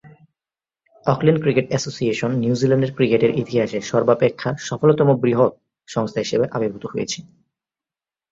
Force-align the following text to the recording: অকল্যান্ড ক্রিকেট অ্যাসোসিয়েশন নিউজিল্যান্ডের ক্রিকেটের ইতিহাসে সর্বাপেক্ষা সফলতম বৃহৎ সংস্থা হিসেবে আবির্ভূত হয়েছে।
অকল্যান্ড 1.05 1.41
ক্রিকেট 1.43 1.65
অ্যাসোসিয়েশন 1.69 2.31
নিউজিল্যান্ডের 2.43 2.95
ক্রিকেটের 2.97 3.31
ইতিহাসে 3.35 3.79
সর্বাপেক্ষা 3.81 4.49
সফলতম 4.67 5.07
বৃহৎ 5.21 5.51
সংস্থা 5.87 6.19
হিসেবে 6.19 6.45
আবির্ভূত 6.51 6.83
হয়েছে। 6.87 7.19